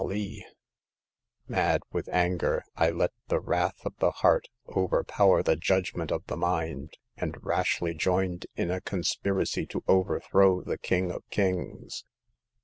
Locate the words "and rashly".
7.17-7.93